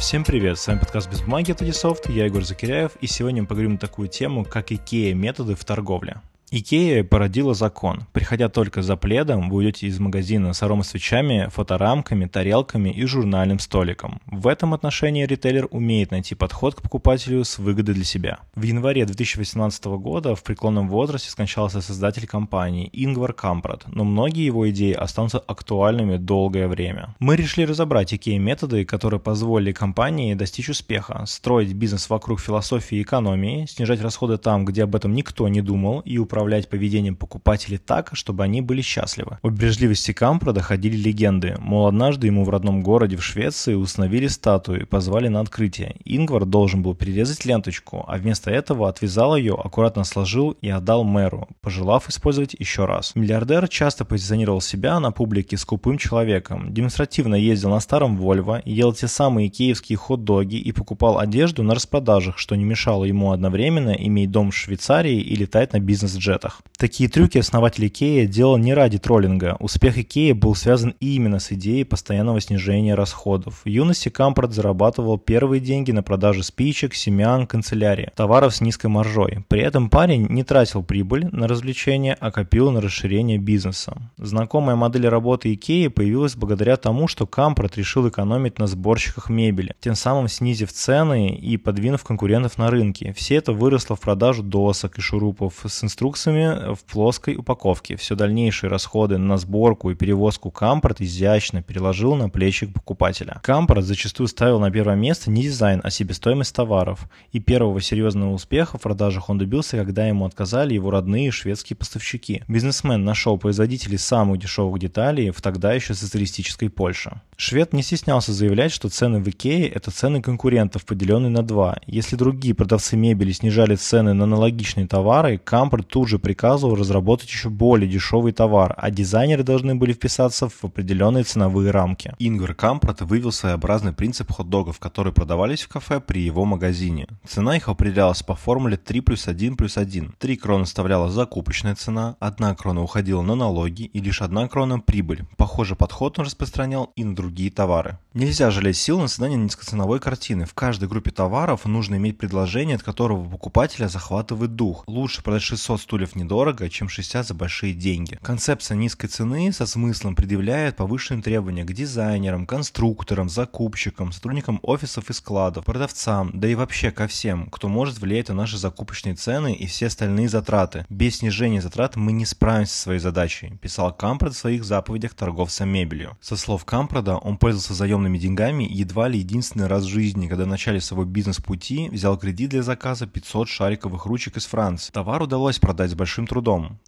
Всем 0.00 0.24
привет, 0.24 0.58
с 0.58 0.66
вами 0.66 0.78
подкаст 0.78 1.10
«Без 1.10 1.20
бумаги» 1.20 1.52
от 1.52 1.60
Ubisoft, 1.60 2.10
я 2.10 2.24
Егор 2.24 2.42
Закиряев, 2.42 2.92
и 3.02 3.06
сегодня 3.06 3.42
мы 3.42 3.48
поговорим 3.48 3.72
на 3.72 3.78
такую 3.78 4.08
тему, 4.08 4.46
как 4.46 4.72
IKEA-методы 4.72 5.54
в 5.54 5.62
торговле. 5.66 6.22
Икея 6.52 7.04
породила 7.04 7.54
закон. 7.54 8.06
Приходя 8.12 8.48
только 8.48 8.82
за 8.82 8.96
пледом, 8.96 9.48
вы 9.48 9.58
уйдете 9.58 9.86
из 9.86 10.00
магазина 10.00 10.52
с 10.52 10.60
аромасвечами, 10.64 11.48
фоторамками, 11.48 12.26
тарелками 12.26 12.88
и 12.88 13.04
журнальным 13.04 13.60
столиком. 13.60 14.20
В 14.26 14.48
этом 14.48 14.74
отношении 14.74 15.24
ритейлер 15.24 15.68
умеет 15.70 16.10
найти 16.10 16.34
подход 16.34 16.74
к 16.74 16.82
покупателю 16.82 17.44
с 17.44 17.60
выгодой 17.60 17.94
для 17.94 18.02
себя. 18.02 18.40
В 18.56 18.62
январе 18.62 19.06
2018 19.06 19.84
года 19.84 20.34
в 20.34 20.42
преклонном 20.42 20.88
возрасте 20.88 21.30
скончался 21.30 21.80
создатель 21.80 22.26
компании 22.26 22.90
Ингвар 22.92 23.32
Кампрад, 23.32 23.84
но 23.86 24.02
многие 24.02 24.44
его 24.44 24.68
идеи 24.70 24.92
останутся 24.92 25.38
актуальными 25.38 26.16
долгое 26.16 26.66
время. 26.66 27.14
Мы 27.20 27.36
решили 27.36 27.64
разобрать 27.64 28.12
Икея-методы, 28.12 28.84
которые 28.84 29.20
позволили 29.20 29.70
компании 29.70 30.34
достичь 30.34 30.68
успеха, 30.68 31.22
строить 31.26 31.74
бизнес 31.74 32.10
вокруг 32.10 32.40
философии 32.40 33.00
экономии, 33.00 33.66
снижать 33.66 34.02
расходы 34.02 34.36
там, 34.36 34.64
где 34.64 34.82
об 34.82 34.96
этом 34.96 35.14
никто 35.14 35.46
не 35.46 35.60
думал, 35.60 36.00
и 36.00 36.18
управлять 36.18 36.39
управлять 36.40 36.70
поведением 36.70 37.16
покупателей 37.16 37.76
так, 37.76 38.10
чтобы 38.14 38.44
они 38.44 38.62
были 38.62 38.80
счастливы. 38.80 39.38
О 39.42 39.50
бережливости 39.50 40.12
Кампрада 40.12 40.52
ходили 40.52 40.96
легенды, 40.96 41.54
мол, 41.58 41.86
однажды 41.86 42.28
ему 42.28 42.44
в 42.44 42.48
родном 42.48 42.82
городе 42.82 43.16
в 43.16 43.22
Швеции 43.22 43.74
установили 43.74 44.26
статую 44.26 44.80
и 44.80 44.84
позвали 44.86 45.28
на 45.28 45.40
открытие. 45.40 45.96
Ингвар 46.06 46.46
должен 46.46 46.82
был 46.82 46.94
перерезать 46.94 47.44
ленточку, 47.44 48.06
а 48.08 48.16
вместо 48.16 48.50
этого 48.50 48.88
отвязал 48.88 49.36
ее, 49.36 49.54
аккуратно 49.54 50.04
сложил 50.04 50.52
и 50.62 50.70
отдал 50.70 51.04
мэру, 51.04 51.46
пожелав 51.60 52.08
использовать 52.08 52.56
еще 52.58 52.86
раз. 52.86 53.14
Миллиардер 53.14 53.68
часто 53.68 54.06
позиционировал 54.06 54.62
себя 54.62 54.98
на 54.98 55.12
публике 55.12 55.58
скупым 55.58 55.98
человеком, 55.98 56.72
демонстративно 56.72 57.34
ездил 57.34 57.68
на 57.68 57.80
старом 57.80 58.16
Вольво, 58.16 58.62
ел 58.64 58.94
те 58.94 59.08
самые 59.08 59.50
икеевские 59.50 59.98
хот-доги 59.98 60.56
и 60.56 60.72
покупал 60.72 61.18
одежду 61.18 61.62
на 61.62 61.74
распродажах, 61.74 62.38
что 62.38 62.56
не 62.56 62.64
мешало 62.64 63.04
ему 63.04 63.32
одновременно 63.32 63.90
иметь 63.90 64.30
дом 64.30 64.50
в 64.50 64.56
Швейцарии 64.56 65.20
и 65.20 65.36
летать 65.36 65.74
на 65.74 65.80
бизнес-джетах. 65.80 66.62
Такие 66.80 67.10
трюки 67.10 67.36
основатель 67.36 67.88
Икея 67.88 68.26
делал 68.26 68.56
не 68.56 68.72
ради 68.72 68.98
троллинга. 68.98 69.58
Успех 69.60 69.98
Икея 69.98 70.34
был 70.34 70.54
связан 70.54 70.94
именно 70.98 71.38
с 71.38 71.52
идеей 71.52 71.84
постоянного 71.84 72.40
снижения 72.40 72.94
расходов. 72.94 73.60
В 73.62 73.68
юности 73.68 74.08
Кампрад 74.08 74.54
зарабатывал 74.54 75.18
первые 75.18 75.60
деньги 75.60 75.90
на 75.90 76.02
продаже 76.02 76.42
спичек, 76.42 76.94
семян, 76.94 77.46
канцелярии, 77.46 78.10
товаров 78.16 78.56
с 78.56 78.62
низкой 78.62 78.86
маржой. 78.86 79.44
При 79.48 79.60
этом 79.60 79.90
парень 79.90 80.26
не 80.30 80.42
тратил 80.42 80.82
прибыль 80.82 81.28
на 81.32 81.48
развлечения, 81.48 82.16
а 82.18 82.30
копил 82.30 82.70
на 82.70 82.80
расширение 82.80 83.36
бизнеса. 83.36 83.98
Знакомая 84.16 84.74
модель 84.74 85.06
работы 85.06 85.52
Икеи 85.52 85.88
появилась 85.88 86.34
благодаря 86.34 86.78
тому, 86.78 87.08
что 87.08 87.26
Кампорт 87.26 87.76
решил 87.76 88.08
экономить 88.08 88.58
на 88.58 88.66
сборщиках 88.66 89.28
мебели, 89.28 89.74
тем 89.80 89.94
самым 89.94 90.28
снизив 90.28 90.72
цены 90.72 91.34
и 91.36 91.58
подвинув 91.58 92.04
конкурентов 92.04 92.56
на 92.56 92.70
рынке. 92.70 93.12
Все 93.12 93.34
это 93.34 93.52
выросло 93.52 93.96
в 93.96 94.00
продажу 94.00 94.42
досок 94.42 94.96
и 94.96 95.02
шурупов 95.02 95.62
с 95.66 95.84
инструкциями 95.84 96.69
в 96.74 96.84
плоской 96.84 97.36
упаковке. 97.36 97.96
Все 97.96 98.14
дальнейшие 98.14 98.70
расходы 98.70 99.18
на 99.18 99.36
сборку 99.36 99.90
и 99.90 99.94
перевозку 99.94 100.50
Кампорт 100.50 101.00
изящно 101.00 101.62
переложил 101.62 102.14
на 102.14 102.28
плечи 102.28 102.66
покупателя. 102.66 103.40
Кампорт 103.42 103.84
зачастую 103.84 104.28
ставил 104.28 104.60
на 104.60 104.70
первое 104.70 104.96
место 104.96 105.30
не 105.30 105.42
дизайн, 105.42 105.80
а 105.82 105.90
себестоимость 105.90 106.54
товаров. 106.54 107.08
И 107.32 107.40
первого 107.40 107.80
серьезного 107.80 108.32
успеха 108.32 108.78
в 108.78 108.82
продажах 108.82 109.30
он 109.30 109.38
добился, 109.38 109.76
когда 109.76 110.06
ему 110.06 110.24
отказали 110.26 110.74
его 110.74 110.90
родные 110.90 111.30
шведские 111.30 111.76
поставщики. 111.76 112.42
Бизнесмен 112.48 113.04
нашел 113.04 113.38
производителей 113.38 113.98
самых 113.98 114.38
дешевых 114.38 114.78
деталей 114.78 115.30
в 115.30 115.40
тогда 115.40 115.72
еще 115.72 115.94
социалистической 115.94 116.68
Польше. 116.70 117.20
Швед 117.36 117.72
не 117.72 117.82
стеснялся 117.82 118.32
заявлять, 118.32 118.70
что 118.70 118.90
цены 118.90 119.20
в 119.20 119.28
Икее– 119.28 119.66
это 119.70 119.90
цены 119.90 120.20
конкурентов, 120.20 120.84
поделенные 120.84 121.30
на 121.30 121.42
два. 121.42 121.78
Если 121.86 122.16
другие 122.16 122.54
продавцы 122.54 122.96
мебели 122.96 123.32
снижали 123.32 123.76
цены 123.76 124.12
на 124.12 124.24
аналогичные 124.24 124.86
товары, 124.86 125.38
Кампорт 125.38 125.88
тут 125.88 126.08
же 126.08 126.18
приказывал 126.18 126.59
разработать 126.62 127.28
еще 127.28 127.48
более 127.48 127.90
дешевый 127.90 128.32
товар, 128.32 128.74
а 128.76 128.90
дизайнеры 128.90 129.42
должны 129.42 129.74
были 129.74 129.92
вписаться 129.92 130.48
в 130.48 130.64
определенные 130.64 131.24
ценовые 131.24 131.70
рамки. 131.70 132.12
Ингвар 132.18 132.54
Кампрат 132.54 133.00
вывел 133.02 133.32
своеобразный 133.32 133.92
принцип 133.92 134.30
хот-догов, 134.32 134.78
которые 134.78 135.12
продавались 135.14 135.62
в 135.62 135.68
кафе 135.68 136.00
при 136.00 136.20
его 136.22 136.44
магазине. 136.44 137.06
Цена 137.26 137.56
их 137.56 137.68
определялась 137.68 138.22
по 138.22 138.34
формуле 138.34 138.76
3 138.76 139.00
плюс 139.00 139.28
1 139.28 139.56
плюс 139.56 139.76
1. 139.76 140.14
3 140.18 140.36
кроны 140.36 140.66
составляла 140.66 141.10
закупочная 141.10 141.74
цена, 141.74 142.16
1 142.20 142.54
крона 142.56 142.82
уходила 142.82 143.22
на 143.22 143.34
налоги 143.34 143.84
и 143.84 144.00
лишь 144.00 144.20
1 144.20 144.48
крона 144.48 144.80
прибыль. 144.80 145.24
Похожий 145.36 145.76
подход 145.76 146.18
он 146.18 146.26
распространял 146.26 146.92
и 146.96 147.04
на 147.04 147.14
другие 147.14 147.50
товары. 147.50 147.98
Нельзя 148.14 148.50
жалеть 148.50 148.76
сил 148.76 149.00
на 149.00 149.08
создание 149.08 149.38
низкоценовой 149.38 150.00
картины. 150.00 150.44
В 150.44 150.54
каждой 150.54 150.88
группе 150.88 151.12
товаров 151.12 151.64
нужно 151.64 151.94
иметь 151.96 152.18
предложение, 152.18 152.76
от 152.76 152.82
которого 152.82 153.24
покупателя 153.28 153.88
захватывает 153.88 154.56
дух. 154.56 154.84
Лучше 154.86 155.22
продать 155.22 155.42
600 155.42 155.80
стульев 155.80 156.00
стульев 156.00 156.16
недорого, 156.50 156.68
чем 156.68 156.88
60 156.88 157.26
за 157.26 157.34
большие 157.34 157.74
деньги. 157.74 158.18
Концепция 158.22 158.76
низкой 158.76 159.08
цены 159.08 159.52
со 159.52 159.66
смыслом 159.66 160.14
предъявляет 160.14 160.76
повышенные 160.76 161.22
требования 161.22 161.64
к 161.64 161.72
дизайнерам, 161.72 162.46
конструкторам, 162.46 163.28
закупщикам, 163.28 164.12
сотрудникам 164.12 164.58
офисов 164.62 165.10
и 165.10 165.12
складов, 165.12 165.64
продавцам, 165.64 166.30
да 166.34 166.48
и 166.48 166.54
вообще 166.54 166.90
ко 166.90 167.06
всем, 167.06 167.46
кто 167.50 167.68
может 167.68 168.00
влиять 168.00 168.28
на 168.28 168.34
наши 168.34 168.58
закупочные 168.58 169.14
цены 169.14 169.54
и 169.54 169.66
все 169.66 169.86
остальные 169.86 170.28
затраты. 170.28 170.84
Без 170.88 171.18
снижения 171.18 171.60
затрат 171.60 171.96
мы 171.96 172.12
не 172.12 172.26
справимся 172.26 172.74
со 172.74 172.82
своей 172.82 173.00
задачей, 173.00 173.58
писал 173.60 173.92
Кампрод 173.92 174.34
в 174.34 174.38
своих 174.38 174.64
заповедях 174.64 175.14
торговца 175.14 175.64
мебелью. 175.64 176.16
Со 176.20 176.36
слов 176.36 176.64
Кампрода, 176.64 177.16
он 177.16 177.36
пользовался 177.36 177.74
заемными 177.74 178.18
деньгами 178.18 178.66
едва 178.68 179.08
ли 179.08 179.18
единственный 179.18 179.66
раз 179.66 179.84
в 179.84 179.88
жизни, 179.88 180.28
когда 180.28 180.44
в 180.44 180.48
начале 180.48 180.80
своего 180.80 181.04
бизнес-пути 181.04 181.88
взял 181.90 182.18
кредит 182.18 182.50
для 182.50 182.62
заказа 182.62 183.06
500 183.06 183.48
шариковых 183.48 184.06
ручек 184.06 184.36
из 184.36 184.46
Франции. 184.46 184.92
Товар 184.92 185.22
удалось 185.22 185.58
продать 185.58 185.90
с 185.90 185.94
большим 185.94 186.26
трудом. 186.26 186.39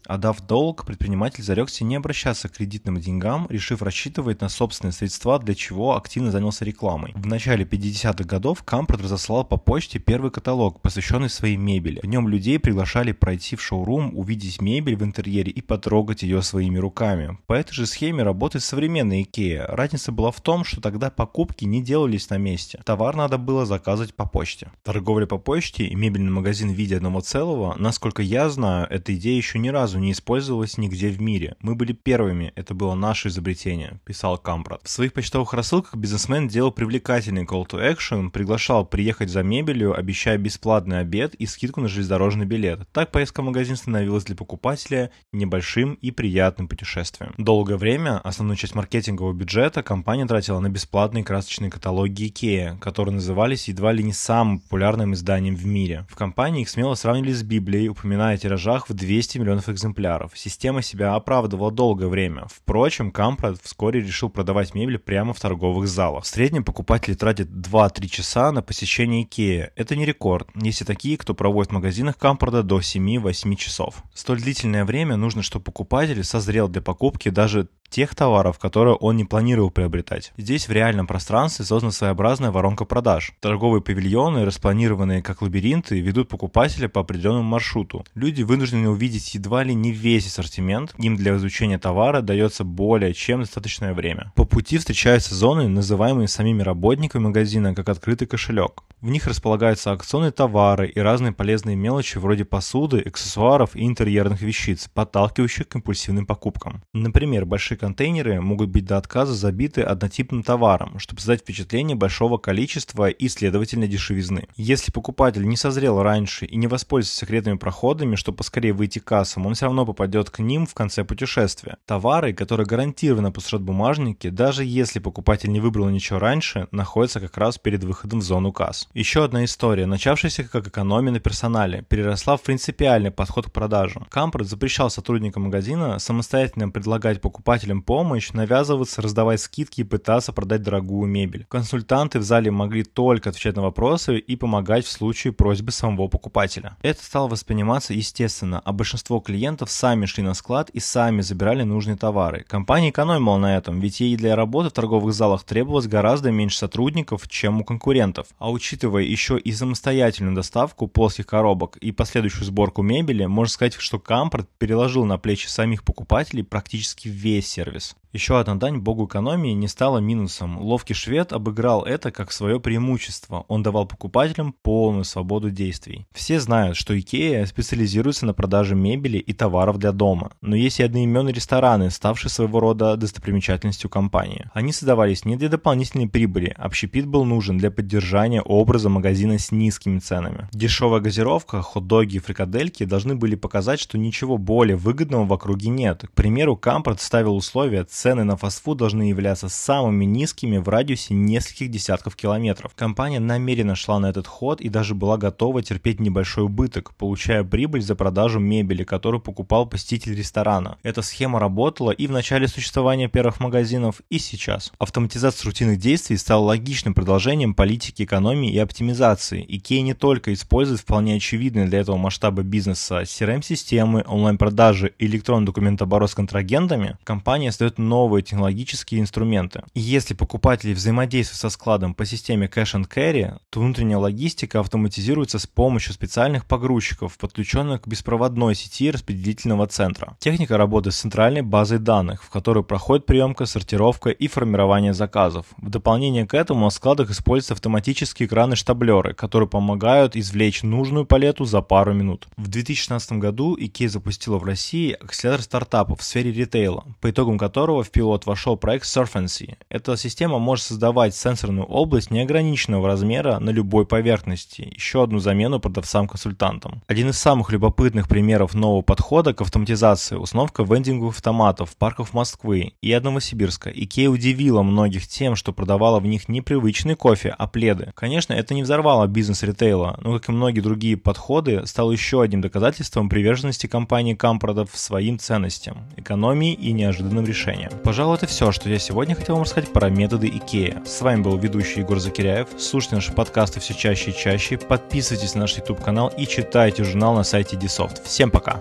Отдав 0.07 0.41
долг, 0.41 0.85
предприниматель 0.85 1.45
зарекся 1.45 1.85
не 1.85 1.97
обращаться 1.97 2.49
к 2.49 2.53
кредитным 2.53 2.99
деньгам, 2.99 3.47
решив 3.49 3.83
рассчитывать 3.83 4.41
на 4.41 4.49
собственные 4.49 4.93
средства, 4.93 5.39
для 5.39 5.55
чего 5.55 5.97
активно 5.97 6.31
занялся 6.31 6.65
рекламой. 6.65 7.13
В 7.15 7.27
начале 7.27 7.65
50-х 7.65 8.25
годов 8.25 8.63
Кампорт 8.65 9.03
разослал 9.03 9.45
по 9.45 9.57
почте 9.57 9.99
первый 9.99 10.31
каталог, 10.31 10.81
посвященный 10.81 11.31
своей 11.31 11.57
мебели. 11.57 12.01
В 12.03 12.07
нем 12.07 12.29
людей 12.29 12.59
приглашали 12.59 13.13
пройти 13.13 13.57
в 13.57 13.63
шоурум, 13.63 14.17
увидеть 14.19 14.61
мебель 14.61 14.97
в 14.97 15.05
интерьере 15.05 15.53
и 15.53 15.61
потрогать 15.61 16.23
ее 16.23 16.43
своими 16.43 16.79
руками. 16.79 17.39
По 17.47 17.55
этой 17.55 17.73
же 17.73 17.87
схеме 17.87 18.23
работает 18.23 18.65
современная 18.65 19.23
IKEA. 19.23 19.67
Разница 19.69 20.11
была 20.11 20.33
в 20.33 20.41
том, 20.41 20.65
что 20.65 20.81
тогда 20.81 21.11
покупки 21.11 21.65
не 21.65 21.83
делались 21.83 22.29
на 22.31 22.39
месте. 22.39 22.81
Товар 22.85 23.15
надо 23.15 23.39
было 23.39 23.67
заказывать 23.67 24.15
по 24.15 24.27
почте. 24.27 24.73
Торговля 24.83 25.27
по 25.27 25.39
почте 25.39 25.85
и 25.85 25.95
мебельный 25.95 26.33
магазин 26.33 26.71
в 26.71 26.75
виде 26.75 26.97
одного 26.97 27.21
целого, 27.21 27.77
насколько 27.79 28.23
я 28.23 28.49
знаю, 28.51 28.87
эта 28.91 29.15
идея 29.15 29.39
еще 29.43 29.59
ни 29.59 29.69
разу 29.69 29.99
не 29.99 30.13
использовалась 30.13 30.79
нигде 30.79 31.09
в 31.09 31.21
мире. 31.21 31.57
Мы 31.61 31.75
были 31.75 31.93
первыми, 31.93 32.53
это 32.55 32.75
было 32.75 32.95
наше 32.95 33.29
изобретение, 33.29 34.01
писал 34.05 34.39
Кампрат. 34.39 34.81
В 34.85 34.89
своих 34.89 35.13
почтовых 35.13 35.53
рассылках 35.53 35.97
бизнесмен 35.97 36.49
делал 36.49 36.71
привлекательный 36.71 37.45
call 37.45 37.67
to 37.69 37.81
action, 37.81 38.31
приглашал 38.31 38.87
приехать 38.87 39.31
за 39.31 39.43
мебелью, 39.43 39.99
обещая 39.99 40.39
бесплатный 40.39 41.01
обед 41.01 41.35
и 41.35 41.47
скидку 41.47 41.81
на 41.81 41.89
железнодорожный 41.89 42.47
билет. 42.47 42.89
Так 42.93 43.11
поездка 43.11 43.43
в 43.43 43.45
магазин 43.45 43.77
становилась 43.77 44.25
для 44.25 44.37
покупателя 44.37 45.11
небольшим 45.33 45.95
и 45.95 46.11
приятным 46.11 46.69
путешествием. 46.69 47.35
Долгое 47.37 47.77
время 47.77 48.19
основную 48.19 48.57
часть 48.57 48.75
маркетингового 48.75 49.33
бюджета 49.33 49.83
компания 49.83 50.27
тратила 50.27 50.61
на 50.61 50.69
бесплатные 50.69 51.25
красочные 51.25 51.71
каталоги 51.71 52.31
IKEA, 52.31 52.79
которые 52.79 53.15
назывались 53.15 53.69
едва 53.69 53.93
ли 53.93 54.05
не 54.05 54.13
самым 54.13 54.61
популярным 54.61 55.15
изданием 55.15 55.57
в 55.57 55.67
мире. 55.67 56.07
В 56.09 56.15
компании 56.15 56.63
их 56.63 56.69
смело 56.69 56.95
сравнивали 56.95 57.33
с 57.33 57.43
Библией, 57.43 57.89
упоминая 57.89 58.37
о 58.37 58.39
тиражах 58.39 58.89
в 58.89 58.95
200 58.95 59.22
миллионов 59.39 59.69
экземпляров. 59.69 60.33
Система 60.35 60.83
себя 60.83 61.15
оправдывала 61.15 61.71
долгое 61.71 62.09
время. 62.09 62.47
Впрочем, 62.51 63.11
Кампрад 63.11 63.59
вскоре 63.63 64.01
решил 64.01 64.31
продавать 64.31 64.75
мебель 64.75 64.99
прямо 64.99 65.33
в 65.33 65.41
торговых 65.41 65.89
залах. 65.89 66.25
В 66.25 66.27
среднем 66.27 66.65
покупатели 66.65 67.15
тратят 67.15 67.49
2-3 67.49 68.07
часа 68.09 68.53
на 68.53 68.63
посещение 68.63 69.23
Икеи. 69.23 69.71
Это 69.77 69.97
не 69.97 70.05
рекорд. 70.05 70.49
Есть 70.55 70.83
и 70.83 70.85
такие, 70.85 71.17
кто 71.17 71.35
проводит 71.35 71.71
в 71.71 71.75
магазинах 71.75 72.19
Кампрада 72.19 72.63
до 72.63 72.81
7-8 72.81 73.57
часов. 73.57 74.03
Столь 74.15 74.43
длительное 74.43 74.85
время 74.85 75.17
нужно, 75.17 75.43
чтобы 75.43 75.65
покупатель 75.65 76.23
созрел 76.25 76.69
для 76.69 76.83
покупки 76.83 77.29
даже 77.29 77.69
тех 77.93 78.15
товаров, 78.15 78.59
которые 78.59 78.97
он 78.97 79.17
не 79.17 79.25
планировал 79.25 79.71
приобретать. 79.71 80.33
Здесь 80.37 80.67
в 80.67 80.73
реальном 80.73 81.07
пространстве 81.07 81.65
создана 81.65 81.93
своеобразная 81.93 82.51
воронка 82.51 82.85
продаж. 82.85 83.35
Торговые 83.41 83.83
павильоны, 83.83 84.45
распланированные 84.45 85.23
как 85.23 85.43
лабиринты, 85.43 86.01
ведут 86.01 86.29
покупателя 86.29 86.89
по 86.89 87.03
определенному 87.03 87.45
маршруту. 87.45 88.05
Люди 88.15 88.43
вынуждены 88.43 88.89
увидеть 88.89 89.35
едва 89.35 89.63
ли 89.63 89.75
не 89.75 89.93
весь 89.93 90.27
ассортимент, 90.27 90.95
им 90.99 91.17
для 91.17 91.37
изучения 91.37 91.79
товара 91.79 92.23
дается 92.23 92.65
более 92.65 93.13
чем 93.13 93.41
достаточное 93.41 93.93
время. 93.93 94.33
По 94.35 94.45
пути 94.45 94.79
встречаются 94.79 95.35
зоны, 95.35 95.69
называемые 95.69 96.29
самими 96.29 96.63
работниками 96.63 97.25
магазина 97.25 97.75
как 97.75 97.91
открытый 97.91 98.27
кошелек. 98.27 98.85
В 99.03 99.09
них 99.09 99.27
располагаются 99.27 99.93
акционные 99.93 100.31
товары 100.31 100.89
и 100.89 100.99
разные 101.01 101.33
полезные 101.33 101.77
мелочи 101.77 102.19
вроде 102.19 102.45
посуды, 102.45 103.01
аксессуаров 103.01 103.77
и 103.77 103.85
интерьерных 103.85 104.41
вещиц, 104.41 104.89
подталкивающих 104.89 105.69
к 105.69 105.77
импульсивным 105.77 106.25
покупкам. 106.25 106.83
Например, 106.95 107.45
большие 107.45 107.77
контейнеры 107.83 108.41
могут 108.41 108.69
быть 108.69 108.85
до 108.85 108.97
отказа 108.97 109.35
забиты 109.35 109.83
однотипным 109.83 110.45
товаром, 110.45 111.01
чтобы 111.01 111.21
создать 111.21 111.41
впечатление 111.41 111.97
большого 111.97 112.39
количества 112.39 113.09
и, 113.11 113.29
следовательно, 113.29 113.89
дешевизны. 113.89 114.47
Если 114.55 114.93
покупатель 114.93 115.49
не 115.49 115.57
созрел 115.57 116.01
раньше 116.01 116.47
и 116.47 116.55
не 116.57 116.69
воспользуется 116.69 117.19
секретными 117.19 117.57
проходами, 117.57 118.15
чтобы 118.15 118.37
поскорее 118.37 118.73
выйти 118.73 119.01
к 119.01 119.05
кассам, 119.05 119.47
он 119.47 119.55
все 119.55 119.65
равно 119.67 119.85
попадет 119.85 120.31
к 120.31 120.39
ним 120.39 120.65
в 120.65 120.75
конце 120.75 121.03
путешествия. 121.03 121.77
Товары, 121.85 122.33
которые 122.33 122.69
гарантированно 122.69 123.33
построят 123.33 123.65
бумажники, 123.65 124.29
даже 124.29 124.65
если 124.65 125.01
покупатель 125.01 125.51
не 125.51 125.59
выбрал 125.59 125.89
ничего 125.89 126.21
раньше, 126.21 126.69
находятся 126.71 127.19
как 127.19 127.37
раз 127.37 127.59
перед 127.59 127.83
выходом 127.83 128.21
в 128.21 128.23
зону 128.23 128.53
касс. 128.53 128.89
Еще 128.95 129.25
одна 129.25 129.45
история, 129.45 129.87
начавшаяся 129.87 130.45
как 130.45 130.69
экономия 130.69 131.11
на 131.11 131.19
персонале, 131.19 131.83
переросла 131.83 132.37
в 132.37 132.43
принципиальный 132.43 133.11
подход 133.11 133.47
к 133.47 133.53
продажам. 133.53 134.07
Кампорт 134.09 134.47
запрещал 134.47 134.89
сотрудникам 134.89 135.43
магазина 135.45 135.99
самостоятельно 135.99 136.69
предлагать 136.69 137.21
покупателям 137.21 137.72
помощь, 137.81 138.33
навязываться, 138.33 139.01
раздавать 139.01 139.41
скидки 139.41 139.81
и 139.81 139.85
пытаться 139.85 140.33
продать 140.33 140.63
дорогую 140.63 141.09
мебель. 141.09 141.47
Консультанты 141.49 142.19
в 142.19 142.23
зале 142.23 142.51
могли 142.51 142.83
только 142.83 143.31
отвечать 143.31 143.57
на 143.57 143.63
вопросы 143.63 144.19
и 144.19 144.37
помогать 144.37 144.85
в 144.85 144.91
случае 144.91 145.33
просьбы 145.33 145.73
самого 145.73 146.09
покупателя. 146.09 146.77
Это 146.83 147.03
стало 147.03 147.29
восприниматься 147.29 147.95
естественно, 147.95 148.61
а 148.65 148.73
большинство 148.73 149.21
клиентов 149.21 149.71
сами 149.71 150.07
шли 150.07 150.23
на 150.23 150.35
склад 150.35 150.69
и 150.71 150.81
сами 150.81 151.23
забирали 151.23 151.63
нужные 151.63 151.97
товары. 151.97 152.45
Компания 152.49 152.91
экономила 152.91 153.39
на 153.39 153.57
этом, 153.57 153.81
ведь 153.81 154.01
ей 154.01 154.17
для 154.17 154.37
работы 154.37 154.71
в 154.71 154.73
торговых 154.73 155.15
залах 155.15 155.45
требовалось 155.45 155.87
гораздо 155.87 156.31
меньше 156.33 156.59
сотрудников, 156.59 157.29
чем 157.29 157.61
у 157.61 157.65
конкурентов. 157.65 158.27
А 158.39 158.51
учитывая 158.51 159.05
еще 159.05 159.39
и 159.39 159.53
самостоятельную 159.53 160.35
доставку 160.35 160.89
плоских 160.89 161.27
коробок 161.27 161.77
и 161.77 161.93
последующую 161.93 162.45
сборку 162.45 162.83
мебели, 162.83 163.27
можно 163.27 163.53
сказать, 163.53 163.75
что 163.75 163.99
Кампрад 163.99 164.49
переложил 164.59 165.05
на 165.05 165.19
плечи 165.19 165.47
самих 165.47 165.85
покупателей 165.85 166.43
практически 166.43 167.09
весь 167.09 167.49
сервис. 167.62 167.96
Еще 168.13 168.39
одна 168.39 168.57
дань 168.57 168.77
богу 168.77 169.07
экономии 169.07 169.53
не 169.53 169.69
стала 169.69 169.97
минусом. 169.97 170.59
Ловкий 170.61 170.93
швед 170.93 171.33
обыграл 171.33 171.83
это 171.83 172.11
как 172.11 172.31
свое 172.31 172.61
преимущество. 172.61 173.47
Он 173.49 173.63
давал 173.63 173.87
покупателям 173.87 174.55
полную 174.63 175.05
свободу 175.05 175.51
действий. 175.51 176.07
Все 176.13 176.39
знают, 176.39 176.77
что 176.77 176.99
Икея 176.99 177.47
специализируется 177.47 178.27
на 178.27 178.35
продаже 178.35 178.75
мебели 178.75 179.17
и 179.17 179.33
товаров 179.33 179.79
для 179.79 179.93
дома. 179.93 180.33
Но 180.43 180.55
есть 180.55 180.79
и 180.79 180.83
одноименные 180.83 181.33
рестораны, 181.33 181.91
ставшие 181.91 182.31
своего 182.31 182.61
рода 182.61 182.99
достопримечательностью 182.99 183.89
компании. 183.89 184.45
Они 184.53 184.73
создавались 184.73 185.25
не 185.25 185.37
для 185.37 185.49
дополнительной 185.49 186.07
прибыли, 186.07 186.55
общепит 186.59 187.07
был 187.07 187.25
нужен 187.25 187.57
для 187.57 187.71
поддержания 187.71 188.43
образа 188.43 188.91
магазина 188.91 189.39
с 189.39 189.51
низкими 189.53 190.01
ценами. 190.01 190.49
Дешевая 190.53 191.01
газировка, 191.01 191.63
хот-доги 191.63 192.17
и 192.17 192.19
фрикадельки 192.19 192.85
должны 192.85 193.15
были 193.15 193.37
показать, 193.37 193.81
что 193.81 193.97
ничего 193.97 194.37
более 194.37 194.77
выгодного 194.77 195.25
в 195.25 195.33
округе 195.33 195.71
нет. 195.71 196.05
К 196.07 196.13
примеру, 196.13 196.59
Кампрад 196.59 197.01
ставил 197.01 197.37
условие 197.37 197.85
цены 198.03 198.25
на 198.25 198.37
фастфуд 198.37 198.79
должны 198.79 199.05
являться 199.05 199.49
самыми 199.49 200.05
низкими 200.05 200.57
в 200.57 200.69
радиусе 200.69 201.15
нескольких 201.15 201.71
десятков 201.71 202.17
километров. 202.17 202.73
Компания 202.75 203.21
намеренно 203.21 203.77
шла 203.77 204.01
на 204.01 204.07
этот 204.07 204.27
ход 204.27 204.61
и 204.61 204.69
даже 204.69 204.97
была 204.97 205.19
готова 205.19 205.63
терпеть 205.63 206.01
небольшой 206.01 206.47
убыток, 206.47 206.97
получая 206.97 207.45
прибыль 207.45 207.81
за 207.81 207.95
продажу 207.95 208.41
мебели, 208.41 208.83
которую 208.83 209.21
покупал 209.21 209.67
посетитель 209.67 210.17
ресторана. 210.17 210.79
Эта 210.83 211.01
схема 211.01 211.39
работала 211.39 211.93
и 211.93 212.09
в 212.09 212.11
начале 212.11 212.49
существования 212.49 213.07
первых 213.07 213.39
магазинов, 213.39 214.01
и 214.11 214.19
сейчас. 214.19 214.73
Автоматизация 214.81 215.47
рутинных 215.47 215.79
действий 215.79 216.17
стала 216.17 216.43
логичным 216.43 216.95
продолжением 216.95 217.55
политики 217.55 218.03
экономии 218.03 218.51
и 218.51 218.59
оптимизации. 218.59 219.45
Икея 219.47 219.83
не 219.83 219.95
только 219.95 220.33
использует 220.33 220.81
вполне 220.81 221.15
очевидные 221.15 221.67
для 221.67 221.79
этого 221.79 221.97
масштаба 221.97 222.43
бизнеса 222.43 223.03
CRM-системы, 223.03 224.03
онлайн-продажи 224.09 224.93
и 224.99 225.07
электронный 225.07 225.47
документооборот 225.47 226.11
с 226.11 226.17
контрагентами, 226.17 226.97
компания 227.05 227.53
создает 227.53 227.79
новые 227.93 228.23
технологические 228.23 229.03
инструменты. 229.03 229.65
И 229.75 229.81
если 229.81 230.15
покупатели 230.15 230.73
взаимодействуют 230.73 231.41
со 231.41 231.51
складом 231.51 231.93
по 231.93 232.07
системе 232.07 232.47
Cash 232.47 232.75
and 232.75 232.89
Carry, 232.89 233.37
то 233.51 233.61
внутренняя 233.61 233.99
логистика 233.99 234.61
автоматизируется 234.61 235.39
с 235.39 235.47
помощью 235.47 235.93
специальных 235.93 236.47
погрузчиков, 236.47 237.19
подключенных 237.19 237.83
к 237.83 237.87
беспроводной 237.87 238.55
сети 238.55 238.91
распределительного 238.91 239.67
центра. 239.67 240.17
Техника 240.21 240.57
работает 240.57 240.95
с 240.95 241.01
центральной 241.01 241.43
базой 241.43 241.81
данных, 241.81 242.25
в 242.25 242.31
которой 242.31 242.65
проходит 242.65 243.05
приемка, 243.05 243.45
сортировка 243.45 244.09
и 244.09 244.27
формирование 244.27 244.95
заказов. 244.95 245.45
В 245.59 245.69
дополнение 245.69 246.27
к 246.27 246.33
этому 246.33 246.65
на 246.65 246.71
складах 246.71 247.11
используются 247.11 247.53
автоматические 247.53 248.27
экраны-штаблеры, 248.27 249.13
которые 249.13 249.51
помогают 249.51 250.17
извлечь 250.17 250.63
нужную 250.63 251.05
палету 251.05 251.45
за 251.45 251.61
пару 251.61 251.93
минут. 251.93 252.27
В 252.39 252.49
2016 252.49 253.13
году 253.13 253.55
IKEA 253.55 253.89
запустила 253.91 254.39
в 254.39 254.45
России 254.45 254.97
акселератор 254.99 255.43
стартапов 255.45 256.01
в 256.01 256.05
сфере 256.05 256.33
ритейла, 256.33 256.85
по 257.03 257.11
итогам 257.11 257.37
которого 257.37 257.82
в 257.83 257.91
пилот 257.91 258.27
вошел 258.27 258.57
проект 258.57 258.85
Surfancy. 258.85 259.57
Эта 259.69 259.97
система 259.97 260.39
может 260.39 260.65
создавать 260.65 261.15
сенсорную 261.15 261.67
область 261.67 262.11
неограниченного 262.11 262.87
размера 262.87 263.39
на 263.39 263.51
любой 263.51 263.87
поверхности, 263.87 264.73
еще 264.75 265.03
одну 265.03 265.19
замену 265.19 265.61
продавцам-консультантам. 265.61 266.83
Один 266.87 267.11
из 267.11 267.19
самых 267.19 267.53
любопытных 267.53 268.09
примеров 268.09 268.55
нового 268.55 268.83
подхода 268.83 269.35
к 269.35 269.41
автоматизации– 269.41 270.17
установка 270.17 270.63
вендинговых 270.63 271.17
автоматов 271.17 271.71
в 271.71 271.77
парках 271.77 272.13
Москвы 272.13 272.75
и 272.81 272.93
от 272.93 273.05
Новосибирска. 273.05 273.71
Икея 273.71 274.09
удивила 274.09 274.63
многих 274.63 275.09
тем, 275.09 275.37
что 275.37 275.53
продавала 275.53 276.01
в 276.01 276.07
них 276.07 276.29
не 276.29 276.41
привычный 276.41 276.95
кофе, 276.95 277.35
а 277.37 277.47
пледы. 277.47 277.93
Конечно, 277.95 278.33
это 278.33 278.55
не 278.55 278.63
взорвало 278.63 279.07
бизнес 279.07 279.43
ритейла, 279.43 279.99
но, 280.03 280.15
как 280.15 280.29
и 280.29 280.33
многие 280.33 280.61
другие 280.61 280.97
подходы, 280.97 281.67
стало 281.67 281.93
еще 281.93 282.23
одним 282.23 282.41
доказательством 282.41 283.09
приверженности 283.09 283.67
компании 283.67 284.15
Кампродов 284.15 284.71
своим 284.75 285.19
ценностям, 285.19 285.79
экономии 285.97 286.53
и 286.53 286.73
неожиданным 286.73 287.25
решениям. 287.25 287.72
Пожалуй, 287.85 288.17
это 288.17 288.27
все, 288.27 288.53
что 288.53 288.69
я 288.69 288.79
сегодня 288.79 289.15
хотел 289.15 289.35
вам 289.35 289.45
рассказать 289.45 289.73
про 289.73 289.89
методы 289.91 290.29
IKEA. 290.29 290.87
С 290.87 291.01
вами 291.01 291.23
был 291.23 291.37
ведущий 291.37 291.81
Егор 291.81 291.99
Закиряев. 291.99 292.49
Слушайте 292.59 292.97
наши 292.97 293.13
подкасты 293.13 293.61
все 293.61 293.75
чаще 293.75 294.11
и 294.11 294.17
чаще, 294.17 294.59
подписывайтесь 294.59 295.35
на 295.35 295.43
наш 295.43 295.57
YouTube 295.57 295.83
канал 295.83 296.13
и 296.17 296.27
читайте 296.27 296.85
журнал 296.85 297.15
на 297.15 297.25
сайте 297.25 297.57
Dsoft. 297.57 298.03
Всем 298.05 298.31
пока! 298.31 298.61